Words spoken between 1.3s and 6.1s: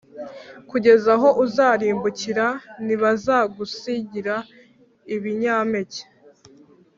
uzarimbukira.+ ntibazagusigira ibinyampeke,